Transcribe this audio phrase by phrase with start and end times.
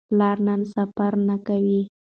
[0.09, 1.81] پلار نن سفر نه کوي.